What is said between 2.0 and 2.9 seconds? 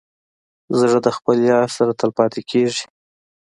پاتې کېږي.